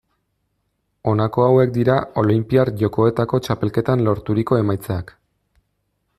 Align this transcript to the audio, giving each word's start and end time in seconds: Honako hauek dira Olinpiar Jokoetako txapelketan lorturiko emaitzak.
Honako 1.11 1.45
hauek 1.47 1.73
dira 1.75 1.97
Olinpiar 2.23 2.73
Jokoetako 2.81 3.41
txapelketan 3.49 4.03
lorturiko 4.09 4.61
emaitzak. 4.63 5.15